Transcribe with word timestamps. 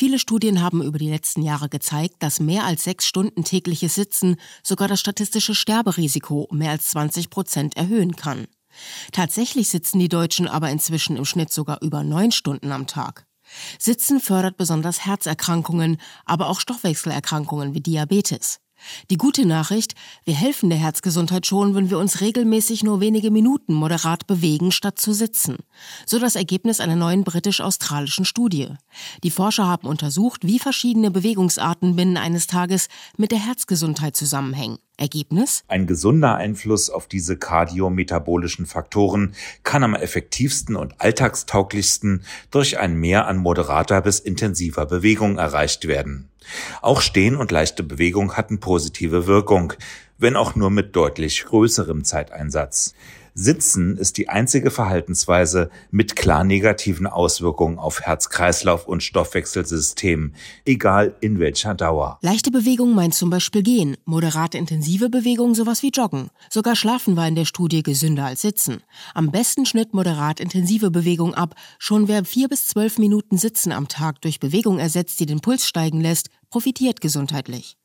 Viele 0.00 0.18
Studien 0.18 0.62
haben 0.62 0.82
über 0.82 0.96
die 0.96 1.10
letzten 1.10 1.42
Jahre 1.42 1.68
gezeigt, 1.68 2.22
dass 2.22 2.40
mehr 2.40 2.64
als 2.64 2.84
sechs 2.84 3.04
Stunden 3.04 3.44
tägliches 3.44 3.96
Sitzen 3.96 4.36
sogar 4.62 4.88
das 4.88 4.98
statistische 4.98 5.54
Sterberisiko 5.54 6.40
um 6.40 6.56
mehr 6.56 6.70
als 6.70 6.88
20 6.88 7.28
Prozent 7.28 7.76
erhöhen 7.76 8.16
kann. 8.16 8.46
Tatsächlich 9.12 9.68
sitzen 9.68 9.98
die 9.98 10.08
Deutschen 10.08 10.48
aber 10.48 10.70
inzwischen 10.70 11.18
im 11.18 11.26
Schnitt 11.26 11.52
sogar 11.52 11.82
über 11.82 12.02
neun 12.02 12.32
Stunden 12.32 12.72
am 12.72 12.86
Tag. 12.86 13.26
Sitzen 13.78 14.20
fördert 14.20 14.56
besonders 14.56 15.04
Herzerkrankungen, 15.04 15.98
aber 16.24 16.48
auch 16.48 16.60
Stoffwechselerkrankungen 16.60 17.74
wie 17.74 17.82
Diabetes. 17.82 18.60
Die 19.10 19.16
gute 19.16 19.46
Nachricht, 19.46 19.94
wir 20.24 20.34
helfen 20.34 20.70
der 20.70 20.78
Herzgesundheit 20.78 21.46
schon, 21.46 21.74
wenn 21.74 21.90
wir 21.90 21.98
uns 21.98 22.20
regelmäßig 22.20 22.82
nur 22.82 23.00
wenige 23.00 23.30
Minuten 23.30 23.74
moderat 23.74 24.26
bewegen, 24.26 24.72
statt 24.72 24.98
zu 24.98 25.12
sitzen. 25.12 25.56
So 26.06 26.18
das 26.18 26.36
Ergebnis 26.36 26.80
einer 26.80 26.96
neuen 26.96 27.24
britisch-australischen 27.24 28.24
Studie. 28.24 28.68
Die 29.22 29.30
Forscher 29.30 29.66
haben 29.66 29.86
untersucht, 29.86 30.46
wie 30.46 30.58
verschiedene 30.58 31.10
Bewegungsarten 31.10 31.96
binnen 31.96 32.16
eines 32.16 32.46
Tages 32.46 32.88
mit 33.16 33.32
der 33.32 33.44
Herzgesundheit 33.44 34.16
zusammenhängen. 34.16 34.78
Ergebnis? 35.00 35.64
Ein 35.66 35.86
gesunder 35.86 36.36
Einfluss 36.36 36.90
auf 36.90 37.08
diese 37.08 37.36
kardiometabolischen 37.36 38.66
Faktoren 38.66 39.34
kann 39.62 39.82
am 39.82 39.94
effektivsten 39.94 40.76
und 40.76 41.00
alltagstauglichsten 41.00 42.24
durch 42.50 42.78
ein 42.78 42.94
Mehr 42.96 43.26
an 43.26 43.38
moderater 43.38 44.02
bis 44.02 44.20
intensiver 44.20 44.86
Bewegung 44.86 45.38
erreicht 45.38 45.88
werden. 45.88 46.29
Auch 46.82 47.00
Stehen 47.00 47.36
und 47.36 47.50
leichte 47.50 47.82
Bewegung 47.82 48.36
hatten 48.36 48.60
positive 48.60 49.26
Wirkung, 49.26 49.72
wenn 50.18 50.36
auch 50.36 50.54
nur 50.54 50.70
mit 50.70 50.94
deutlich 50.96 51.44
größerem 51.44 52.04
Zeiteinsatz. 52.04 52.94
Sitzen 53.34 53.96
ist 53.96 54.18
die 54.18 54.28
einzige 54.28 54.70
Verhaltensweise 54.70 55.70
mit 55.90 56.16
klar 56.16 56.44
negativen 56.44 57.06
Auswirkungen 57.06 57.78
auf 57.78 58.02
Herz-Kreislauf 58.02 58.86
und 58.86 59.02
Stoffwechselsystem, 59.02 60.34
egal 60.64 61.14
in 61.20 61.38
welcher 61.38 61.74
Dauer. 61.74 62.18
Leichte 62.22 62.50
Bewegung 62.50 62.94
meint 62.94 63.14
zum 63.14 63.30
Beispiel 63.30 63.62
Gehen, 63.62 63.96
moderate 64.04 64.58
intensive 64.58 65.08
Bewegung 65.10 65.54
sowas 65.54 65.82
wie 65.82 65.90
Joggen. 65.90 66.30
Sogar 66.50 66.76
Schlafen 66.76 67.16
war 67.16 67.28
in 67.28 67.36
der 67.36 67.44
Studie 67.44 67.82
gesünder 67.82 68.26
als 68.26 68.42
Sitzen. 68.42 68.82
Am 69.14 69.30
besten 69.30 69.64
schnitt 69.64 69.94
moderat 69.94 70.40
intensive 70.40 70.90
Bewegung 70.90 71.34
ab. 71.34 71.54
Schon 71.78 72.08
wer 72.08 72.24
vier 72.24 72.48
bis 72.48 72.66
zwölf 72.66 72.98
Minuten 72.98 73.38
Sitzen 73.38 73.72
am 73.72 73.88
Tag 73.88 74.20
durch 74.22 74.40
Bewegung 74.40 74.78
ersetzt, 74.78 75.20
die 75.20 75.26
den 75.26 75.40
Puls 75.40 75.66
steigen 75.66 76.00
lässt, 76.00 76.28
profitiert 76.50 77.00
gesundheitlich. 77.00 77.76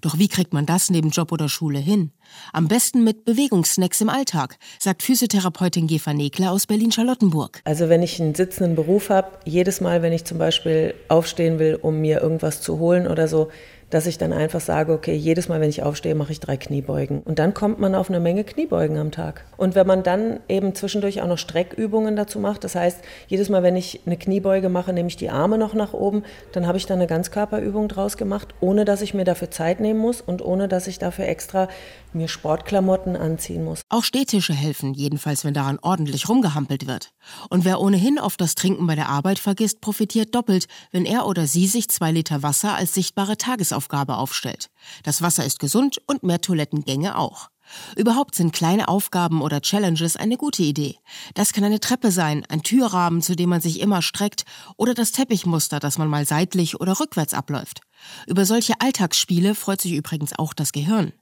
Doch 0.00 0.18
wie 0.18 0.28
kriegt 0.28 0.52
man 0.52 0.66
das 0.66 0.90
neben 0.90 1.10
Job 1.10 1.32
oder 1.32 1.48
Schule 1.48 1.78
hin? 1.78 2.10
Am 2.52 2.68
besten 2.68 3.04
mit 3.04 3.24
Bewegungssnacks 3.24 4.00
im 4.00 4.08
Alltag, 4.08 4.58
sagt 4.78 5.02
Physiotherapeutin 5.02 5.86
Gefa 5.86 6.12
Nekler 6.12 6.50
aus 6.50 6.66
Berlin-Charlottenburg. 6.66 7.60
Also 7.64 7.88
wenn 7.88 8.02
ich 8.02 8.20
einen 8.20 8.34
sitzenden 8.34 8.74
Beruf 8.74 9.10
habe, 9.10 9.38
jedes 9.44 9.80
Mal, 9.80 10.02
wenn 10.02 10.12
ich 10.12 10.24
zum 10.24 10.38
Beispiel 10.38 10.94
aufstehen 11.08 11.58
will, 11.58 11.78
um 11.80 12.00
mir 12.00 12.20
irgendwas 12.20 12.60
zu 12.60 12.78
holen 12.78 13.06
oder 13.06 13.28
so, 13.28 13.50
dass 13.94 14.06
ich 14.06 14.18
dann 14.18 14.32
einfach 14.32 14.60
sage, 14.60 14.92
okay, 14.92 15.14
jedes 15.14 15.48
Mal, 15.48 15.60
wenn 15.60 15.70
ich 15.70 15.84
aufstehe, 15.84 16.16
mache 16.16 16.32
ich 16.32 16.40
drei 16.40 16.56
Kniebeugen. 16.56 17.22
Und 17.22 17.38
dann 17.38 17.54
kommt 17.54 17.78
man 17.78 17.94
auf 17.94 18.08
eine 18.08 18.18
Menge 18.18 18.42
Kniebeugen 18.42 18.98
am 18.98 19.12
Tag. 19.12 19.44
Und 19.56 19.76
wenn 19.76 19.86
man 19.86 20.02
dann 20.02 20.40
eben 20.48 20.74
zwischendurch 20.74 21.22
auch 21.22 21.28
noch 21.28 21.38
Streckübungen 21.38 22.16
dazu 22.16 22.40
macht, 22.40 22.64
das 22.64 22.74
heißt, 22.74 22.98
jedes 23.28 23.50
Mal, 23.50 23.62
wenn 23.62 23.76
ich 23.76 24.00
eine 24.04 24.16
Kniebeuge 24.16 24.68
mache, 24.68 24.92
nehme 24.92 25.06
ich 25.06 25.16
die 25.16 25.30
Arme 25.30 25.58
noch 25.58 25.74
nach 25.74 25.92
oben, 25.92 26.24
dann 26.50 26.66
habe 26.66 26.76
ich 26.76 26.86
da 26.86 26.94
eine 26.94 27.06
Ganzkörperübung 27.06 27.86
draus 27.86 28.16
gemacht, 28.16 28.48
ohne 28.58 28.84
dass 28.84 29.00
ich 29.00 29.14
mir 29.14 29.22
dafür 29.22 29.52
Zeit 29.52 29.78
nehmen 29.78 30.00
muss 30.00 30.20
und 30.20 30.44
ohne 30.44 30.66
dass 30.66 30.88
ich 30.88 30.98
dafür 30.98 31.28
extra 31.28 31.68
mir 32.12 32.26
Sportklamotten 32.26 33.14
anziehen 33.14 33.64
muss. 33.64 33.82
Auch 33.90 34.02
Stehtische 34.02 34.54
helfen, 34.54 34.94
jedenfalls 34.94 35.44
wenn 35.44 35.54
daran 35.54 35.78
ordentlich 35.82 36.28
rumgehampelt 36.28 36.88
wird. 36.88 37.10
Und 37.48 37.64
wer 37.64 37.80
ohnehin 37.80 38.18
oft 38.18 38.40
das 38.40 38.56
Trinken 38.56 38.88
bei 38.88 38.96
der 38.96 39.08
Arbeit 39.08 39.38
vergisst, 39.38 39.80
profitiert 39.80 40.34
doppelt, 40.34 40.66
wenn 40.90 41.04
er 41.04 41.26
oder 41.26 41.46
sie 41.46 41.66
sich 41.66 41.88
zwei 41.88 42.10
Liter 42.10 42.42
Wasser 42.42 42.74
als 42.74 42.94
sichtbare 42.94 43.36
Tagesaufgabe 43.36 43.83
Aufgabe 43.84 44.16
aufstellt. 44.16 44.70
Das 45.02 45.20
Wasser 45.20 45.44
ist 45.44 45.58
gesund 45.58 46.00
und 46.06 46.22
mehr 46.22 46.40
Toilettengänge 46.40 47.18
auch. 47.18 47.50
Überhaupt 47.96 48.34
sind 48.34 48.54
kleine 48.54 48.88
Aufgaben 48.88 49.42
oder 49.42 49.60
Challenges 49.60 50.16
eine 50.16 50.38
gute 50.38 50.62
Idee. 50.62 50.96
Das 51.34 51.52
kann 51.52 51.64
eine 51.64 51.80
Treppe 51.80 52.10
sein, 52.10 52.46
ein 52.48 52.62
Türrahmen, 52.62 53.20
zu 53.20 53.36
dem 53.36 53.50
man 53.50 53.60
sich 53.60 53.80
immer 53.80 54.00
streckt, 54.00 54.44
oder 54.78 54.94
das 54.94 55.12
Teppichmuster, 55.12 55.80
das 55.80 55.98
man 55.98 56.08
mal 56.08 56.24
seitlich 56.24 56.80
oder 56.80 56.98
rückwärts 56.98 57.34
abläuft. 57.34 57.82
Über 58.26 58.46
solche 58.46 58.80
Alltagsspiele 58.80 59.54
freut 59.54 59.82
sich 59.82 59.92
übrigens 59.92 60.32
auch 60.38 60.54
das 60.54 60.72
Gehirn. 60.72 61.12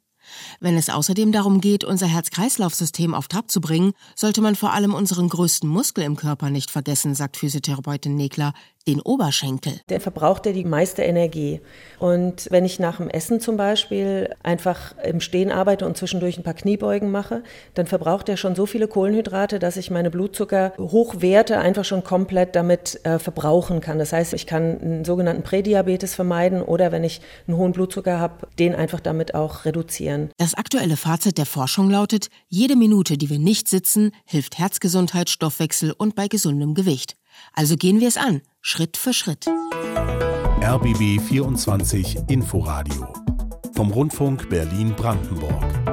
Wenn 0.60 0.76
es 0.76 0.88
außerdem 0.88 1.32
darum 1.32 1.60
geht, 1.60 1.84
unser 1.84 2.06
Herz-Kreislauf-System 2.06 3.14
auf 3.14 3.28
Trab 3.28 3.50
zu 3.50 3.60
bringen, 3.60 3.92
sollte 4.14 4.40
man 4.40 4.54
vor 4.54 4.72
allem 4.72 4.94
unseren 4.94 5.28
größten 5.28 5.68
Muskel 5.68 6.04
im 6.04 6.16
Körper 6.16 6.50
nicht 6.50 6.70
vergessen, 6.70 7.14
sagt 7.14 7.36
Physiotherapeutin 7.36 8.14
Nekler, 8.14 8.52
den 8.84 9.00
Oberschenkel. 9.00 9.80
Der 9.88 10.00
verbraucht 10.00 10.46
ja 10.46 10.52
die 10.52 10.64
meiste 10.64 11.02
Energie. 11.02 11.60
Und 11.98 12.48
wenn 12.50 12.64
ich 12.64 12.78
nach 12.78 12.96
dem 12.96 13.08
Essen 13.08 13.40
zum 13.40 13.56
Beispiel 13.56 14.34
einfach 14.42 14.96
im 15.02 15.20
Stehen 15.20 15.50
arbeite 15.50 15.86
und 15.86 15.96
zwischendurch 15.96 16.38
ein 16.38 16.42
paar 16.42 16.54
Kniebeugen 16.54 17.10
mache, 17.10 17.42
dann 17.74 17.86
verbraucht 17.86 18.28
er 18.28 18.36
schon 18.36 18.54
so 18.54 18.66
viele 18.66 18.88
Kohlenhydrate, 18.88 19.58
dass 19.58 19.76
ich 19.76 19.90
meine 19.90 20.10
Blutzucker-Hochwerte 20.10 21.58
einfach 21.58 21.84
schon 21.84 22.04
komplett 22.04 22.56
damit 22.56 23.04
äh, 23.04 23.18
verbrauchen 23.18 23.80
kann. 23.80 23.98
Das 23.98 24.12
heißt, 24.12 24.32
ich 24.32 24.46
kann 24.46 24.80
einen 24.80 25.04
sogenannten 25.04 25.42
Prädiabetes 25.42 26.14
vermeiden 26.14 26.62
oder 26.62 26.92
wenn 26.92 27.04
ich 27.04 27.20
einen 27.46 27.56
hohen 27.56 27.72
Blutzucker 27.72 28.18
habe, 28.18 28.48
den 28.58 28.74
einfach 28.74 29.00
damit 29.00 29.34
auch 29.34 29.64
reduzieren. 29.64 30.30
Das 30.38 30.54
aktuelle 30.54 30.96
Fazit 30.96 31.38
der 31.38 31.46
Forschung 31.46 31.90
lautet, 31.90 32.28
jede 32.48 32.76
Minute, 32.76 33.16
die 33.16 33.30
wir 33.30 33.38
nicht 33.38 33.68
sitzen, 33.68 34.12
hilft 34.24 34.58
Herzgesundheit, 34.58 35.30
Stoffwechsel 35.30 35.92
und 35.92 36.14
bei 36.14 36.28
gesundem 36.28 36.74
Gewicht. 36.74 37.16
Also 37.54 37.76
gehen 37.76 38.00
wir 38.00 38.08
es 38.08 38.16
an, 38.16 38.42
Schritt 38.64 38.96
für 38.96 39.12
Schritt. 39.12 39.48
RBB 40.62 41.20
24 41.20 42.16
Inforadio 42.28 43.12
vom 43.74 43.90
Rundfunk 43.90 44.48
Berlin-Brandenburg. 44.48 45.91